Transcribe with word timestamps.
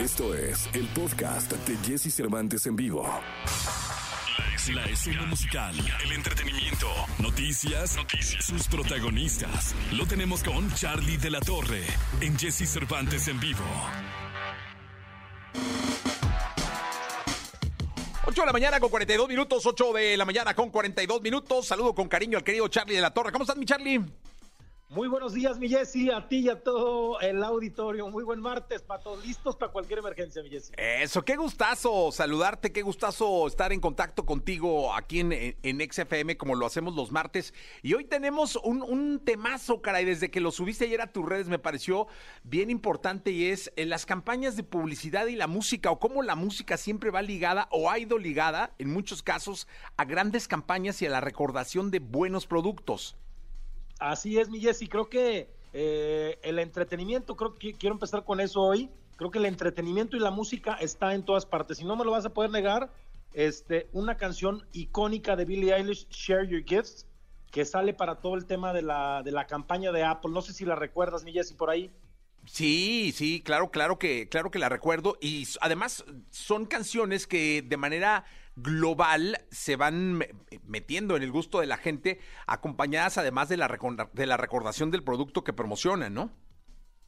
Esto 0.00 0.34
es 0.34 0.66
el 0.72 0.86
podcast 0.94 1.52
de 1.52 1.76
Jesse 1.86 2.10
Cervantes 2.10 2.66
en 2.66 2.74
vivo. 2.74 3.06
La 4.72 4.84
escena, 4.86 5.26
musical, 5.26 5.74
el 6.02 6.12
entretenimiento, 6.12 6.86
noticias, 7.18 7.96
noticias, 7.96 8.46
sus 8.46 8.66
protagonistas. 8.66 9.74
Lo 9.92 10.06
tenemos 10.06 10.42
con 10.42 10.72
Charlie 10.72 11.18
de 11.18 11.28
la 11.28 11.40
Torre 11.40 11.82
en 12.22 12.38
Jesse 12.38 12.66
Cervantes 12.66 13.28
en 13.28 13.38
vivo. 13.40 13.60
8 18.24 18.40
de 18.40 18.46
la 18.46 18.52
mañana 18.52 18.80
con 18.80 18.88
42 18.88 19.28
minutos, 19.28 19.66
8 19.66 19.92
de 19.92 20.16
la 20.16 20.24
mañana 20.24 20.54
con 20.54 20.70
42 20.70 21.20
minutos. 21.20 21.66
Saludo 21.66 21.94
con 21.94 22.08
cariño 22.08 22.38
al 22.38 22.44
querido 22.44 22.68
Charlie 22.68 22.94
de 22.94 23.02
la 23.02 23.12
Torre. 23.12 23.32
¿Cómo 23.32 23.42
estás, 23.42 23.58
mi 23.58 23.66
Charlie? 23.66 24.00
Muy 24.92 25.06
buenos 25.06 25.34
días, 25.34 25.56
mi 25.56 25.68
Jessy, 25.68 26.10
a 26.10 26.26
ti 26.26 26.38
y 26.38 26.48
a 26.48 26.64
todo 26.64 27.20
el 27.20 27.44
auditorio. 27.44 28.08
Muy 28.08 28.24
buen 28.24 28.40
martes, 28.40 28.82
para 28.82 29.00
todos 29.00 29.24
listos 29.24 29.54
para 29.54 29.70
cualquier 29.70 30.00
emergencia, 30.00 30.42
mi 30.42 30.50
Jessy. 30.50 30.72
Eso, 30.76 31.24
qué 31.24 31.36
gustazo 31.36 32.10
saludarte, 32.10 32.72
qué 32.72 32.82
gustazo 32.82 33.46
estar 33.46 33.72
en 33.72 33.78
contacto 33.78 34.26
contigo 34.26 34.92
aquí 34.92 35.20
en, 35.20 35.32
en 35.32 35.92
XFM 35.92 36.36
como 36.36 36.56
lo 36.56 36.66
hacemos 36.66 36.96
los 36.96 37.12
martes. 37.12 37.54
Y 37.82 37.94
hoy 37.94 38.04
tenemos 38.04 38.56
un, 38.64 38.82
un 38.82 39.20
temazo, 39.24 39.80
caray, 39.80 40.04
desde 40.04 40.28
que 40.32 40.40
lo 40.40 40.50
subiste 40.50 40.86
ayer 40.86 41.00
a 41.02 41.12
tus 41.12 41.24
redes 41.24 41.46
me 41.46 41.60
pareció 41.60 42.08
bien 42.42 42.68
importante 42.68 43.30
y 43.30 43.46
es 43.46 43.72
en 43.76 43.90
las 43.90 44.06
campañas 44.06 44.56
de 44.56 44.64
publicidad 44.64 45.28
y 45.28 45.36
la 45.36 45.46
música 45.46 45.92
o 45.92 46.00
cómo 46.00 46.24
la 46.24 46.34
música 46.34 46.76
siempre 46.76 47.12
va 47.12 47.22
ligada 47.22 47.68
o 47.70 47.92
ha 47.92 48.00
ido 48.00 48.18
ligada 48.18 48.74
en 48.78 48.92
muchos 48.92 49.22
casos 49.22 49.68
a 49.96 50.04
grandes 50.04 50.48
campañas 50.48 51.00
y 51.00 51.06
a 51.06 51.10
la 51.10 51.20
recordación 51.20 51.92
de 51.92 52.00
buenos 52.00 52.48
productos. 52.48 53.16
Así 54.00 54.38
es, 54.38 54.48
mi 54.48 54.60
Jessy. 54.60 54.88
Creo 54.88 55.08
que 55.08 55.50
eh, 55.72 56.38
el 56.42 56.58
entretenimiento, 56.58 57.36
creo 57.36 57.54
que 57.54 57.74
quiero 57.74 57.94
empezar 57.94 58.24
con 58.24 58.40
eso 58.40 58.62
hoy. 58.62 58.90
Creo 59.16 59.30
que 59.30 59.38
el 59.38 59.44
entretenimiento 59.44 60.16
y 60.16 60.20
la 60.20 60.30
música 60.30 60.74
está 60.80 61.14
en 61.14 61.22
todas 61.22 61.44
partes. 61.44 61.80
Y 61.80 61.84
no 61.84 61.94
me 61.96 62.04
lo 62.04 62.10
vas 62.10 62.24
a 62.24 62.32
poder 62.32 62.50
negar, 62.50 62.90
este, 63.34 63.88
una 63.92 64.16
canción 64.16 64.66
icónica 64.72 65.36
de 65.36 65.44
Billie 65.44 65.74
Eilish, 65.74 66.08
Share 66.08 66.48
Your 66.48 66.64
Gifts, 66.64 67.06
que 67.50 67.66
sale 67.66 67.92
para 67.92 68.16
todo 68.20 68.34
el 68.36 68.46
tema 68.46 68.72
de 68.72 68.80
la, 68.80 69.22
de 69.22 69.32
la 69.32 69.46
campaña 69.46 69.92
de 69.92 70.02
Apple. 70.02 70.32
No 70.32 70.40
sé 70.40 70.54
si 70.54 70.64
la 70.64 70.74
recuerdas, 70.74 71.22
mi 71.22 71.32
Jessy, 71.32 71.52
por 71.52 71.68
ahí. 71.68 71.90
Sí, 72.46 73.12
sí, 73.14 73.42
claro, 73.42 73.70
claro 73.70 73.98
que, 73.98 74.30
claro 74.30 74.50
que 74.50 74.58
la 74.58 74.70
recuerdo. 74.70 75.18
Y 75.20 75.46
además 75.60 76.04
son 76.30 76.64
canciones 76.64 77.26
que 77.26 77.60
de 77.60 77.76
manera 77.76 78.24
global 78.56 79.38
se 79.50 79.76
van 79.76 80.24
metiendo 80.64 81.16
en 81.16 81.22
el 81.22 81.32
gusto 81.32 81.60
de 81.60 81.66
la 81.66 81.76
gente, 81.76 82.20
acompañadas 82.46 83.18
además 83.18 83.48
de 83.48 83.56
la, 83.56 83.68
de 84.12 84.26
la 84.26 84.36
recordación 84.36 84.90
del 84.90 85.02
producto 85.02 85.44
que 85.44 85.52
promocionan, 85.52 86.14
¿no? 86.14 86.30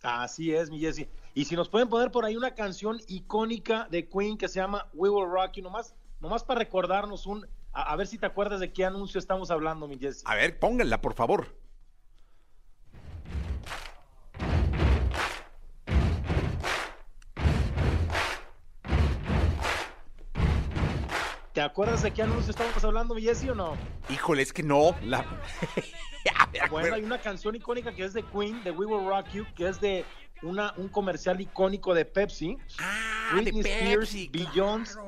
Así 0.03 0.53
es, 0.53 0.71
mi 0.71 0.81
Jesse. 0.81 1.09
Y 1.35 1.45
si 1.45 1.55
nos 1.55 1.69
pueden 1.69 1.89
poner 1.89 2.11
por 2.11 2.25
ahí 2.25 2.37
una 2.37 2.55
canción 2.55 3.01
icónica 3.07 3.87
de 3.91 4.09
Queen 4.09 4.37
que 4.37 4.49
se 4.49 4.61
llama 4.61 4.89
We 4.95 5.09
Will 5.09 5.31
Rock 5.31 5.53
You, 5.55 5.63
nomás, 5.63 5.95
nomás 6.21 6.43
para 6.43 6.59
recordarnos 6.59 7.27
un, 7.27 7.47
a, 7.73 7.93
a 7.93 7.97
ver 7.97 8.07
si 8.07 8.19
te 8.19 8.27
acuerdas 8.27 8.61
de 8.61 8.73
qué 8.73 8.85
anuncio 8.85 9.19
estamos 9.19 9.51
hablando, 9.51 9.87
mi 9.87 9.99
Jesse. 9.99 10.23
A 10.27 10.35
ver, 10.35 10.59
pónganla, 10.59 11.01
por 11.01 11.15
favor. 11.15 11.62
¿Te 21.53 21.61
acuerdas 21.61 22.03
de 22.03 22.11
qué 22.13 22.23
anuncio 22.23 22.51
estábamos 22.51 22.83
hablando, 22.83 23.15
mi 23.15 23.21
Jesse, 23.21 23.51
o 23.51 23.55
no? 23.55 23.77
Híjole, 24.09 24.41
es 24.41 24.55
que 24.55 24.63
no. 24.63 24.97
La... 25.05 25.23
bueno, 26.71 26.95
hay 26.95 27.03
una 27.03 27.21
canción 27.21 27.55
icónica 27.55 27.95
que 27.95 28.05
es 28.05 28.15
de 28.15 28.23
Queen, 28.23 28.65
de 28.65 28.71
We 28.71 28.87
Will 28.87 29.07
Rock 29.07 29.29
You, 29.33 29.45
que 29.55 29.69
es 29.69 29.79
de 29.79 30.07
una, 30.43 30.73
un 30.79 30.89
comercial 30.89 31.43
icónico 31.43 31.93
de 31.93 32.07
Pepsi. 32.07 32.57
Ah, 32.79 33.33
Britney 33.35 33.63
de 33.63 33.71
Spears, 33.71 34.31
Beyoncé, 34.31 34.99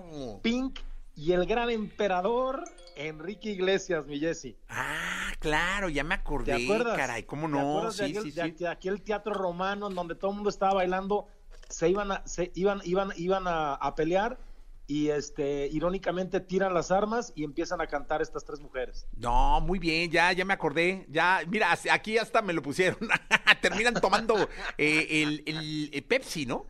Pink 0.42 0.80
y 1.14 1.32
el 1.32 1.46
gran 1.46 1.70
emperador 1.70 2.62
Enrique 2.94 3.52
Iglesias, 3.52 4.04
mi 4.04 4.20
Jesse. 4.20 4.56
Ah, 4.68 5.32
claro, 5.38 5.88
ya 5.88 6.04
me 6.04 6.14
acordé. 6.14 6.56
¿Te 6.56 6.64
acuerdas? 6.64 6.94
Caray, 6.94 7.22
¿cómo 7.22 7.48
no? 7.48 7.90
Sí, 7.90 8.12
de 8.12 8.18
aquel, 8.18 8.22
sí, 8.22 8.32
sí. 8.32 8.50
De 8.50 8.68
aquel 8.68 9.00
teatro 9.00 9.32
romano 9.32 9.88
en 9.88 9.94
donde 9.94 10.14
todo 10.14 10.32
el 10.32 10.34
mundo 10.34 10.50
estaba 10.50 10.74
bailando, 10.74 11.26
se 11.70 11.88
iban 11.88 12.12
a, 12.12 12.26
se 12.26 12.52
iban, 12.54 12.82
iban, 12.84 13.12
iban 13.16 13.48
a, 13.48 13.76
a 13.76 13.94
pelear 13.94 14.38
y 14.86 15.08
este 15.08 15.66
irónicamente 15.68 16.40
tiran 16.40 16.74
las 16.74 16.90
armas 16.90 17.32
y 17.34 17.44
empiezan 17.44 17.80
a 17.80 17.86
cantar 17.86 18.20
estas 18.20 18.44
tres 18.44 18.60
mujeres. 18.60 19.06
No, 19.16 19.60
muy 19.60 19.78
bien, 19.78 20.10
ya, 20.10 20.32
ya 20.32 20.44
me 20.44 20.52
acordé, 20.52 21.06
ya, 21.08 21.40
mira, 21.48 21.76
aquí 21.90 22.18
hasta 22.18 22.42
me 22.42 22.52
lo 22.52 22.62
pusieron, 22.62 22.98
terminan 23.62 23.94
tomando 23.94 24.36
eh, 24.76 25.22
el, 25.22 25.42
el, 25.46 25.90
el, 25.92 26.04
Pepsi, 26.04 26.44
¿no? 26.46 26.66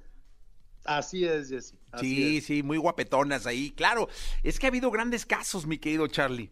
Así 0.85 1.25
es, 1.25 1.49
Jesse. 1.49 1.75
Así 1.91 2.15
sí, 2.15 2.37
es. 2.37 2.45
sí, 2.45 2.63
muy 2.63 2.77
guapetonas 2.77 3.47
ahí, 3.47 3.73
claro, 3.73 4.09
es 4.43 4.59
que 4.59 4.67
ha 4.67 4.69
habido 4.69 4.91
grandes 4.91 5.27
casos, 5.27 5.67
mi 5.67 5.79
querido 5.79 6.07
Charlie. 6.07 6.51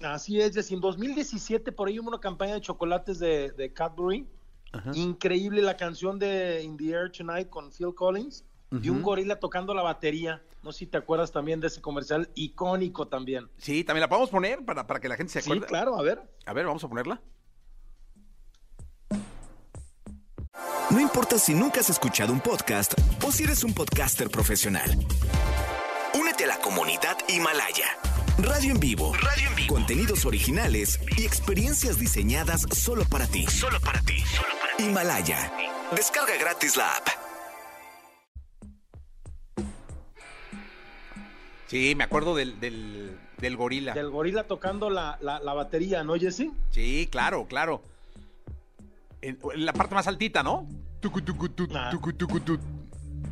Así 0.00 0.40
es, 0.40 0.54
Jesse, 0.54 0.72
en 0.72 0.80
2017 0.80 1.70
por 1.70 1.88
ahí 1.88 2.00
hubo 2.00 2.08
una 2.08 2.20
campaña 2.20 2.54
de 2.54 2.60
chocolates 2.60 3.20
de, 3.20 3.52
de 3.52 3.72
Cadbury, 3.72 4.26
Ajá. 4.72 4.90
increíble 4.94 5.62
la 5.62 5.76
canción 5.76 6.18
de 6.18 6.62
In 6.64 6.76
the 6.76 6.90
Air 6.90 7.12
Tonight 7.12 7.48
con 7.48 7.70
Phil 7.70 7.94
Collins 7.94 8.44
y 8.82 8.90
un 8.90 9.02
gorila 9.02 9.38
tocando 9.38 9.72
la 9.72 9.82
batería. 9.82 10.42
No 10.64 10.72
sé 10.72 10.80
si 10.80 10.86
te 10.86 10.96
acuerdas 10.96 11.30
también 11.30 11.60
de 11.60 11.66
ese 11.66 11.82
comercial 11.82 12.30
icónico 12.34 13.06
también. 13.06 13.50
Sí, 13.58 13.84
también 13.84 14.00
la 14.00 14.08
podemos 14.08 14.30
poner 14.30 14.64
para, 14.64 14.86
para 14.86 14.98
que 14.98 15.10
la 15.10 15.16
gente 15.16 15.34
se 15.34 15.40
acuerde. 15.40 15.60
Sí, 15.60 15.66
claro, 15.66 15.98
a 15.98 16.02
ver. 16.02 16.22
A 16.46 16.54
ver, 16.54 16.64
vamos 16.64 16.82
a 16.82 16.88
ponerla. 16.88 17.20
No 20.88 21.00
importa 21.00 21.38
si 21.38 21.52
nunca 21.52 21.80
has 21.80 21.90
escuchado 21.90 22.32
un 22.32 22.40
podcast 22.40 22.94
o 23.22 23.30
si 23.30 23.44
eres 23.44 23.62
un 23.62 23.74
podcaster 23.74 24.30
profesional. 24.30 24.90
Únete 26.18 26.44
a 26.44 26.46
la 26.46 26.58
comunidad 26.58 27.18
Himalaya. 27.28 27.98
Radio 28.38 28.72
en 28.72 28.80
vivo. 28.80 29.12
Radio 29.20 29.48
en 29.48 29.56
vivo. 29.56 29.74
Contenidos 29.74 30.24
originales 30.24 30.98
y 31.18 31.24
experiencias 31.24 31.98
diseñadas 31.98 32.62
solo 32.72 33.04
para 33.04 33.26
ti. 33.26 33.46
Solo 33.48 33.80
para 33.80 34.00
ti. 34.00 34.18
Solo 34.20 34.48
para 34.60 34.76
ti. 34.78 34.84
Himalaya. 34.84 35.52
Descarga 35.94 36.36
gratis 36.38 36.76
la 36.76 36.96
app. 36.96 37.08
Sí, 41.66 41.94
me 41.94 42.04
acuerdo 42.04 42.34
del, 42.34 42.60
del, 42.60 43.18
del 43.38 43.56
gorila. 43.56 43.94
Del 43.94 44.10
gorila 44.10 44.44
tocando 44.44 44.90
la, 44.90 45.18
la, 45.20 45.40
la, 45.40 45.54
batería, 45.54 46.04
¿no, 46.04 46.14
Jesse? 46.14 46.50
Sí, 46.70 47.08
claro, 47.10 47.46
claro. 47.46 47.82
En, 49.22 49.38
en 49.54 49.64
la 49.66 49.72
parte 49.72 49.94
más 49.94 50.06
altita, 50.06 50.42
¿no? 50.42 50.68
Tucu, 51.00 51.22
tucu, 51.22 51.48
tu, 51.48 51.66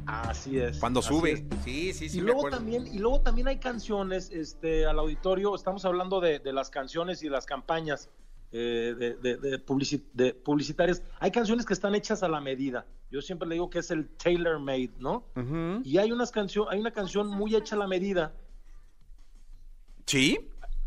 Ah. 0.06 0.22
Así 0.30 0.58
es. 0.58 0.78
Cuando 0.78 1.00
así 1.00 1.08
sube. 1.08 1.32
es. 1.32 1.42
Sí, 1.64 1.92
sí, 1.92 2.08
sí. 2.08 2.18
y 2.18 2.20
luego 2.20 2.40
acuerdo. 2.40 2.58
también 2.58 2.86
y 2.88 2.98
luego 2.98 3.20
también 3.20 3.46
hay 3.48 3.58
canciones 3.58 4.30
este 4.32 4.84
al 4.86 4.98
auditorio 4.98 5.54
estamos 5.54 5.84
hablando 5.84 6.20
de, 6.20 6.40
de 6.40 6.52
las 6.52 6.70
canciones 6.70 7.22
y 7.22 7.28
las 7.28 7.46
campañas 7.46 8.08
eh, 8.52 8.94
de, 8.98 9.14
de, 9.14 9.36
de, 9.38 9.64
publici- 9.66 10.02
de 10.12 10.34
publicitarias 10.34 11.02
hay 11.20 11.30
canciones 11.30 11.64
que 11.64 11.72
están 11.72 11.94
hechas 11.94 12.22
a 12.22 12.28
la 12.28 12.40
medida 12.40 12.84
yo 13.10 13.20
siempre 13.22 13.48
le 13.48 13.54
digo 13.54 13.70
que 13.70 13.78
es 13.78 13.90
el 13.90 14.08
tailor 14.10 14.58
made 14.58 14.90
no 14.98 15.24
Ujú. 15.36 15.80
y 15.84 15.98
hay 15.98 16.12
unas 16.12 16.30
canción 16.30 16.66
hay 16.70 16.78
una 16.78 16.90
canción 16.92 17.28
muy 17.28 17.54
hecha 17.56 17.76
a 17.76 17.78
la 17.78 17.86
medida 17.86 18.32
Sí. 20.06 20.38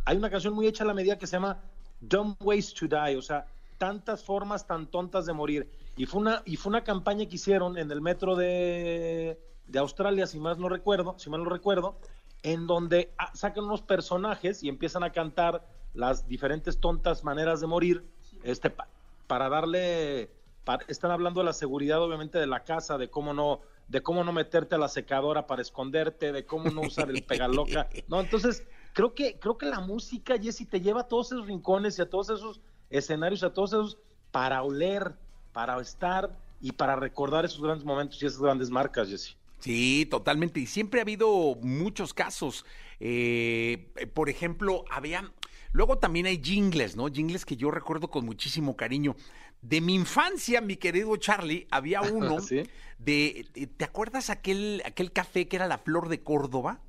hay 0.06 0.18
una 0.18 0.30
canción 0.30 0.54
muy 0.54 0.68
hecha 0.68 0.84
a 0.84 0.88
la 0.88 0.94
medida 0.94 1.18
que 1.18 1.26
se 1.28 1.34
llama 1.38 1.60
Dumb 2.02 2.36
Ways 2.42 2.74
to 2.74 2.88
Die, 2.88 3.16
o 3.18 3.22
sea, 3.22 3.48
tantas 3.78 4.24
formas 4.24 4.68
tan 4.68 4.86
tontas 4.88 5.26
de 5.26 5.34
morir. 5.34 5.70
Y 5.98 6.06
fue 6.06 6.22
una, 6.22 6.44
y 6.46 6.58
fue 6.58 6.70
una 6.70 6.84
campaña 6.84 7.26
que 7.26 7.36
hicieron 7.36 7.78
en 7.78 7.90
el 7.92 8.02
metro 8.02 8.36
de, 8.36 9.40
de 9.68 9.80
Australia, 9.80 10.28
si 10.28 10.40
mal 10.40 10.60
no 10.60 10.70
recuerdo, 10.70 11.16
si 11.18 11.30
mal 11.30 11.44
no 11.44 11.50
recuerdo, 11.50 11.98
en 12.44 12.68
donde 12.68 13.14
ah, 13.18 13.32
sacan 13.34 13.64
unos 13.64 13.82
personajes 13.82 14.62
y 14.62 14.70
empiezan 14.70 15.04
a 15.04 15.12
cantar 15.12 15.66
las 15.96 16.28
diferentes 16.28 16.78
tontas 16.80 17.24
maneras 17.24 17.62
de 17.62 17.68
morir, 17.68 18.04
este, 18.44 18.70
pa- 18.70 18.88
para 19.28 19.50
darle, 19.50 20.30
están 20.88 21.12
hablando 21.12 21.40
de 21.42 21.46
la 21.46 21.54
seguridad 21.54 22.02
obviamente 22.02 22.38
de 22.38 22.48
la 22.48 22.64
casa, 22.64 22.98
de 22.98 23.10
cómo 23.10 23.34
no, 23.34 23.62
de 23.88 24.02
cómo 24.02 24.24
no 24.24 24.32
meterte 24.34 24.76
a 24.76 24.78
la 24.78 24.88
secadora 24.90 25.48
para 25.48 25.62
esconderte, 25.62 26.32
de 26.32 26.46
cómo 26.46 26.70
no 26.70 26.82
usar 26.82 27.10
el 27.10 27.24
pegaloca, 27.24 27.90
no, 28.08 28.20
entonces 28.20 28.64
creo 28.94 29.14
que, 29.14 29.40
creo 29.40 29.58
que 29.58 29.66
la 29.68 29.80
música, 29.80 30.38
Jessy, 30.38 30.66
te 30.66 30.82
lleva 30.82 31.02
a 31.02 31.08
todos 31.08 31.32
esos 31.32 31.48
rincones 31.48 31.98
y 31.98 32.02
a 32.02 32.10
todos 32.10 32.30
esos 32.30 32.62
escenarios, 32.90 33.44
a 33.44 33.54
todos 33.54 33.72
esos 33.74 33.98
para 34.32 34.62
oler, 34.64 35.14
para 35.54 35.80
estar 35.80 36.38
y 36.62 36.72
para 36.72 36.96
recordar 36.96 37.46
esos 37.46 37.62
grandes 37.62 37.86
momentos 37.86 38.22
y 38.22 38.26
esas 38.26 38.42
grandes 38.42 38.70
marcas, 38.70 39.08
Jessy. 39.10 39.34
Sí, 39.60 40.08
totalmente. 40.12 40.60
Y 40.60 40.68
siempre 40.68 41.00
ha 41.00 41.04
habido 41.04 41.56
muchos 41.62 42.14
casos. 42.14 42.66
Eh, 43.00 43.92
por 44.14 44.30
ejemplo, 44.30 44.86
había. 44.92 45.32
Luego 45.76 45.98
también 45.98 46.26
hay 46.26 46.42
jingles, 46.42 46.96
¿no? 46.96 47.10
Jingles 47.10 47.44
que 47.44 47.58
yo 47.58 47.70
recuerdo 47.70 48.10
con 48.10 48.24
muchísimo 48.26 48.78
cariño. 48.78 49.18
De 49.62 49.82
mi 49.82 49.94
infancia, 49.94 50.62
mi 50.62 50.78
querido 50.78 51.14
Charlie, 51.18 51.68
había 51.70 52.02
uno 52.14 52.40
¿Sí? 52.40 52.64
de. 52.98 53.46
¿Te 53.76 53.84
acuerdas 53.84 54.30
aquel, 54.30 54.82
aquel 54.86 55.12
café 55.12 55.50
que 55.50 55.58
era 55.58 55.68
la 55.68 55.78
flor 55.78 56.08
de 56.08 56.24
Córdoba? 56.24 56.80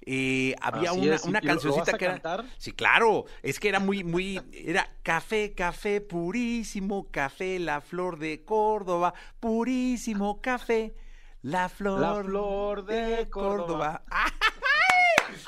Eh, 0.00 0.54
había 0.62 0.92
Así 0.92 1.00
una, 1.00 1.14
es, 1.16 1.26
¿y 1.26 1.28
una 1.28 1.40
cancioncita 1.42 1.98
que 1.98 2.06
era. 2.06 2.14
cantar? 2.14 2.46
Sí, 2.56 2.72
claro. 2.72 3.26
Es 3.42 3.60
que 3.60 3.68
era 3.68 3.80
muy, 3.80 4.02
muy. 4.02 4.40
Era 4.50 4.88
café, 5.02 5.52
café, 5.52 6.00
purísimo 6.00 7.10
café, 7.10 7.58
la 7.58 7.82
flor 7.82 8.18
de 8.18 8.46
Córdoba, 8.46 9.12
purísimo 9.40 10.40
café. 10.40 10.94
La 11.42 11.68
flor, 11.68 12.00
La 12.00 12.24
flor 12.24 12.86
de 12.86 13.28
Córdoba. 13.28 14.04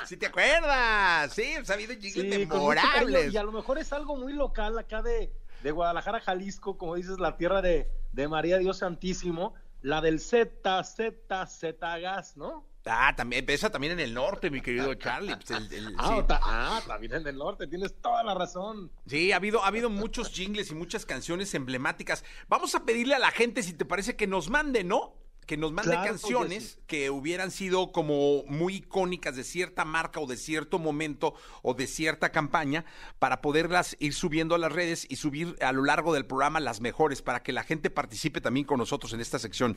Si 0.09 0.17
te 0.17 0.25
acuerdas, 0.25 1.31
sí, 1.33 1.51
pues 1.57 1.69
ha 1.69 1.73
habido 1.75 1.93
jingles 1.93 2.13
Sí, 2.13 2.27
memorables. 2.47 3.31
y 3.31 3.37
a 3.37 3.43
lo 3.43 3.51
mejor 3.51 3.77
es 3.77 3.93
algo 3.93 4.15
muy 4.17 4.33
local 4.33 4.79
acá 4.79 5.03
de, 5.03 5.31
de 5.61 5.71
Guadalajara, 5.71 6.19
Jalisco, 6.19 6.79
como 6.79 6.95
dices, 6.95 7.19
la 7.19 7.37
tierra 7.37 7.61
de, 7.61 7.87
de 8.11 8.27
María 8.27 8.57
Dios 8.57 8.79
Santísimo, 8.79 9.53
la 9.83 10.01
del 10.01 10.19
Z, 10.19 10.83
Z, 10.83 11.45
Z 11.45 11.97
Gas, 11.99 12.35
¿no? 12.37 12.65
Ah, 12.85 13.13
también, 13.15 13.45
esa 13.49 13.69
también 13.69 13.93
en 13.93 13.99
el 13.99 14.15
norte, 14.15 14.49
mi 14.49 14.61
querido 14.61 14.91
Charlie. 14.95 15.35
pues, 15.35 15.51
el- 15.51 15.71
el- 15.71 15.95
Ah, 15.99 16.15
sí. 16.17 16.23
ta- 16.27 16.39
ah, 16.41 16.81
también 16.87 17.13
en 17.13 17.27
el 17.27 17.37
norte, 17.37 17.67
tienes 17.67 17.93
toda 18.01 18.23
la 18.23 18.33
razón. 18.33 18.91
Sí, 19.05 19.31
ha 19.31 19.35
habido, 19.35 19.63
ha 19.63 19.67
habido 19.67 19.91
muchos 19.91 20.31
jingles 20.31 20.71
y 20.71 20.73
muchas 20.75 21.05
canciones 21.05 21.53
emblemáticas. 21.53 22.23
Vamos 22.47 22.73
a 22.73 22.83
pedirle 22.83 23.13
a 23.13 23.19
la 23.19 23.29
gente, 23.29 23.61
si 23.61 23.73
te 23.73 23.85
parece, 23.85 24.15
que 24.15 24.25
nos 24.25 24.49
mande, 24.49 24.83
¿no? 24.83 25.13
Que 25.49 25.57
nos 25.57 25.71
mande 25.71 25.89
Claro, 25.93 26.07
canciones 26.07 26.77
que 26.85 27.09
hubieran 27.09 27.49
sido 27.49 27.91
como 27.91 28.43
muy 28.45 28.75
icónicas 28.75 29.35
de 29.35 29.43
cierta 29.43 29.83
marca 29.83 30.19
o 30.19 30.27
de 30.27 30.37
cierto 30.37 30.77
momento 30.77 31.33
o 31.63 31.73
de 31.73 31.87
cierta 31.87 32.31
campaña 32.31 32.85
para 33.17 33.41
poderlas 33.41 33.97
ir 33.99 34.13
subiendo 34.13 34.53
a 34.53 34.59
las 34.59 34.71
redes 34.71 35.07
y 35.09 35.15
subir 35.15 35.55
a 35.61 35.71
lo 35.71 35.83
largo 35.83 36.13
del 36.13 36.27
programa 36.27 36.59
las 36.59 36.81
mejores 36.81 37.23
para 37.23 37.41
que 37.41 37.51
la 37.51 37.63
gente 37.63 37.89
participe 37.89 38.41
también 38.41 38.67
con 38.67 38.77
nosotros 38.77 39.11
en 39.13 39.21
esta 39.21 39.39
sección. 39.39 39.75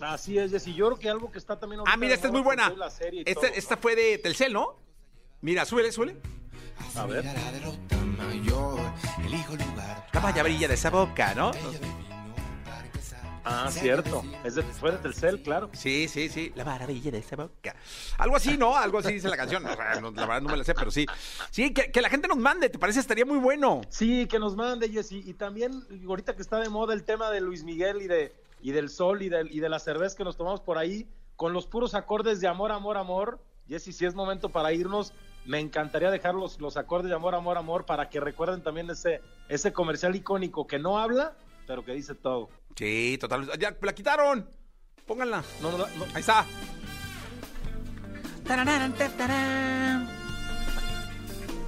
Así 0.00 0.38
es, 0.38 0.50
Jessy. 0.50 0.74
Yo 0.74 0.86
creo 0.86 0.98
que 0.98 1.08
algo 1.08 1.30
que 1.30 1.38
está 1.38 1.56
también... 1.60 1.80
Ah, 1.86 1.96
mira, 1.96 2.14
esta 2.14 2.26
es 2.26 2.32
muy 2.32 2.42
buena. 2.42 2.70
con 2.70 2.80
la 2.80 2.90
serie 2.90 3.20
y 3.24 3.30
Esta, 3.30 3.42
todo, 3.42 3.52
esta 3.54 3.76
¿no? 3.76 3.80
fue 3.80 3.94
de 3.94 4.18
Telcel, 4.18 4.52
¿no? 4.52 4.74
Mira, 5.40 5.64
súbele, 5.66 5.92
súbele. 5.92 6.16
A 6.96 7.06
ver. 7.06 7.24
la 7.24 7.52
derrota 7.52 7.96
mayor, 8.18 8.80
elijo 9.24 9.52
lugar. 9.54 10.08
La 10.12 10.18
vaya 10.18 10.42
brilla 10.42 10.66
de 10.66 10.74
esa 10.74 10.90
boca, 10.90 11.32
¿no? 11.36 11.52
Ah, 13.44 13.68
cierto. 13.70 14.22
Es 14.42 14.54
de, 14.54 14.62
fue 14.62 14.92
de 14.92 14.98
Telcel, 14.98 15.42
claro. 15.42 15.70
Sí, 15.72 16.08
sí, 16.08 16.28
sí. 16.28 16.52
La 16.54 16.64
maravilla 16.64 17.10
de 17.10 17.18
esa 17.18 17.36
boca. 17.36 17.76
Algo 18.18 18.36
así, 18.36 18.56
¿no? 18.56 18.76
Algo 18.76 18.98
así 18.98 19.12
dice 19.12 19.28
la 19.28 19.36
canción. 19.36 19.64
O 19.66 19.74
sea, 19.74 20.00
no, 20.00 20.10
la 20.10 20.26
verdad 20.26 20.42
no 20.42 20.48
me 20.48 20.56
la 20.56 20.64
sé, 20.64 20.74
pero 20.74 20.90
sí. 20.90 21.06
Sí, 21.50 21.72
que, 21.72 21.92
que 21.92 22.00
la 22.00 22.08
gente 22.08 22.26
nos 22.26 22.38
mande, 22.38 22.70
¿te 22.70 22.78
parece? 22.78 23.00
Estaría 23.00 23.24
muy 23.26 23.38
bueno. 23.38 23.82
Sí, 23.88 24.26
que 24.26 24.38
nos 24.38 24.56
mande, 24.56 24.88
Jessy. 24.88 25.22
Y 25.26 25.34
también, 25.34 25.84
ahorita 26.06 26.34
que 26.34 26.42
está 26.42 26.58
de 26.58 26.68
moda 26.68 26.94
el 26.94 27.04
tema 27.04 27.30
de 27.30 27.40
Luis 27.40 27.64
Miguel 27.64 28.02
y, 28.02 28.06
de, 28.06 28.34
y 28.62 28.72
del 28.72 28.88
sol 28.88 29.22
y, 29.22 29.28
del, 29.28 29.52
y 29.52 29.60
de 29.60 29.68
la 29.68 29.78
cerveza 29.78 30.16
que 30.16 30.24
nos 30.24 30.36
tomamos 30.36 30.60
por 30.60 30.78
ahí, 30.78 31.06
con 31.36 31.52
los 31.52 31.66
puros 31.66 31.94
acordes 31.94 32.40
de 32.40 32.48
amor, 32.48 32.72
amor, 32.72 32.96
amor. 32.96 33.40
Jessy, 33.68 33.92
si 33.92 34.04
es 34.04 34.14
momento 34.14 34.50
para 34.50 34.72
irnos, 34.72 35.12
me 35.46 35.58
encantaría 35.58 36.10
dejar 36.10 36.34
los, 36.34 36.60
los 36.60 36.76
acordes 36.76 37.08
de 37.08 37.14
amor, 37.14 37.34
amor, 37.34 37.58
amor, 37.58 37.84
para 37.86 38.08
que 38.08 38.20
recuerden 38.20 38.62
también 38.62 38.90
ese, 38.90 39.20
ese 39.48 39.72
comercial 39.72 40.14
icónico 40.14 40.66
que 40.66 40.78
no 40.78 40.98
habla, 40.98 41.34
pero 41.66 41.84
que 41.84 41.92
dice 41.92 42.14
todo. 42.14 42.48
Sí, 42.76 43.16
total. 43.20 43.50
Ya, 43.58 43.76
la 43.80 43.94
quitaron. 43.94 44.48
Pónganla. 45.06 45.44
No, 45.60 45.70
no, 45.70 45.78
no, 45.78 45.86
Ahí 46.14 46.20
está. 46.20 46.44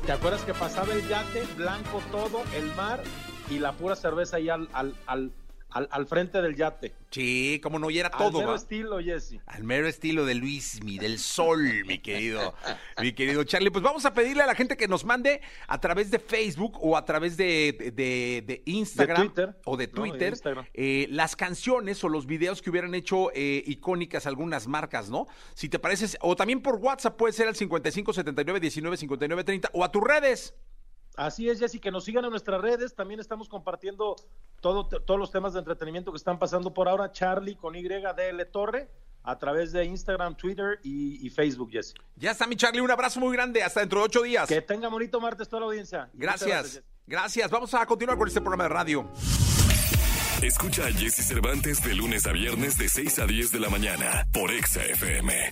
¿Te 0.05 0.13
acuerdas 0.13 0.43
que 0.43 0.55
pasaba 0.55 0.93
el 0.93 1.07
yate, 1.09 1.45
blanco 1.57 2.03
todo, 2.13 2.43
el 2.55 2.75
mar 2.75 3.03
y 3.51 3.59
la 3.59 3.73
pura 3.73 3.97
cerveza 3.97 4.37
ahí 4.37 4.49
al, 4.49 4.69
al, 4.73 4.95
al, 5.07 5.33
al, 5.71 5.89
al 5.91 6.07
frente 6.07 6.41
del 6.41 6.55
yate? 6.57 6.95
Sí, 7.11 7.61
como 7.63 7.79
no, 7.79 7.89
y 7.91 7.99
era 7.99 8.09
Al 8.09 8.19
todo, 8.19 8.39
mero 8.39 8.51
¿va? 8.51 8.57
estilo, 8.57 8.99
Jessy. 9.01 9.41
Al 9.47 9.65
mero 9.65 9.87
estilo 9.89 10.25
de 10.27 10.35
Luismi, 10.35 10.99
del 10.99 11.19
sol, 11.19 11.63
mi 11.87 11.99
querido, 11.99 12.55
mi 13.01 13.13
querido 13.13 13.45
Charlie. 13.45 13.71
Pues 13.71 13.83
vamos 13.83 14.05
a 14.05 14.13
pedirle 14.13 14.43
a 14.43 14.47
la 14.47 14.55
gente 14.55 14.77
que 14.77 14.87
nos 14.89 15.05
mande 15.05 15.41
a 15.69 15.81
través 15.81 16.11
de 16.11 16.19
Facebook 16.19 16.77
o 16.81 16.97
a 16.97 17.05
través 17.05 17.37
de, 17.37 17.93
de- 17.95 18.43
de 18.47 18.63
Instagram 18.67 19.23
De 19.23 19.29
Twitter. 19.29 19.57
o 19.65 19.77
de 19.77 19.87
Twitter 19.89 20.35
eh, 20.75 21.07
las 21.11 21.37
canciones 21.37 22.03
o 22.05 22.09
los 22.09 22.27
videos 22.27 22.61
que 22.63 22.71
hubieran 22.71 22.95
hecho 22.95 23.31
eh, 23.35 23.63
icónicas 23.67 24.27
algunas 24.27 24.67
marcas, 24.67 25.09
¿no? 25.09 25.27
Si 25.55 25.69
te 25.69 25.79
parece, 25.79 26.19
o 26.21 26.37
también 26.37 26.61
por 26.61 26.77
WhatsApp 26.77 27.17
puede 27.17 27.33
ser 27.33 27.49
al 27.49 27.57
55 27.57 28.13
79 28.13 28.61
19 28.61 28.97
59 28.97 29.45
30 29.45 29.71
o 29.73 29.85
a 29.85 29.91
tus 29.93 30.03
redes. 30.03 30.55
Así 31.17 31.49
es, 31.49 31.59
Jessy, 31.59 31.81
que 31.81 31.91
nos 31.91 32.05
sigan 32.05 32.25
en 32.25 32.31
nuestras 32.31 32.61
redes. 32.61 32.95
También 32.95 33.21
estamos 33.21 33.49
compartiendo 33.49 34.17
todo, 34.61 34.87
todos 34.87 35.19
los 35.19 35.31
temas 35.33 35.55
de 35.55 35.61
entretenimiento 35.61 36.13
que 36.13 36.19
están 36.19 36.39
pasando 36.39 36.75
por 36.75 36.89
ahora. 36.89 37.11
Charlie 37.11 37.57
con 37.57 37.75
YDL 37.75 38.45
Torre 38.53 38.91
a 39.23 39.39
través 39.39 39.73
de 39.73 39.85
Instagram, 39.85 40.37
Twitter 40.37 40.79
y, 40.83 41.27
y 41.27 41.31
Facebook, 41.31 41.71
Jessy. 41.73 41.95
Ya 42.17 42.31
está, 42.31 42.47
mi 42.47 42.55
Charlie, 42.55 42.81
un 42.81 42.91
abrazo 42.91 43.19
muy 43.19 43.35
grande. 43.35 43.63
Hasta 43.63 43.81
dentro 43.81 44.01
de 44.01 44.05
ocho 44.05 44.23
días. 44.23 44.49
Que 44.49 44.61
tenga 44.61 44.89
bonito 44.89 45.21
martes 45.21 45.49
toda 45.49 45.61
la 45.61 45.67
audiencia. 45.67 46.11
Gracias. 46.13 46.83
Gracias. 47.07 47.51
Vamos 47.51 47.73
a 47.75 47.87
continuar 47.87 48.19
con 48.19 48.29
este 48.29 48.41
programa 48.41 48.65
de 48.65 48.69
radio. 48.69 49.11
Escucha 50.43 50.87
a 50.87 50.93
Jesse 50.93 51.27
Cervantes 51.27 51.83
de 51.83 51.95
lunes 51.95 52.27
a 52.27 52.33
viernes 52.33 52.77
de 52.77 52.89
6 52.89 53.21
a 53.21 53.27
10 53.27 53.53
de 53.53 53.61
la 53.61 53.71
mañana 53.71 54.29
por 54.33 54.51
Exa 54.53 54.85
FM. 54.85 55.49